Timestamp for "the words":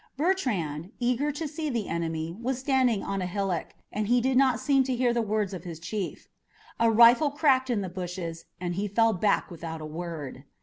5.13-5.53